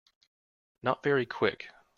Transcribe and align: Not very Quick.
Not 0.81 1.03
very 1.03 1.27
Quick. 1.27 1.67